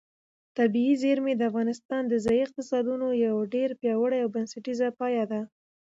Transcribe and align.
طبیعي 0.57 0.95
زیرمې 1.03 1.33
د 1.35 1.41
افغانستان 1.51 2.03
د 2.07 2.13
ځایي 2.25 2.41
اقتصادونو 2.43 3.07
یو 3.25 3.35
ډېر 3.53 3.69
پیاوړی 3.81 4.19
او 4.23 4.29
بنسټیز 4.35 4.79
پایایه 4.99 5.25
دی. 5.31 5.41